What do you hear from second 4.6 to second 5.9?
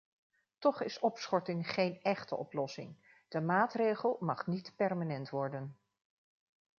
permanent worden.